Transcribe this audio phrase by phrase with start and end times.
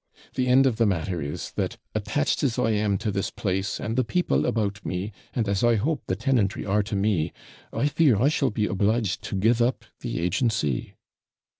[0.33, 3.95] The end of the matter is, that, attached as I am to this place and
[3.95, 7.31] the people about me, and, as I hope, the tenantry are to me
[7.71, 10.95] I fear I shall be obliged to give up the agency.'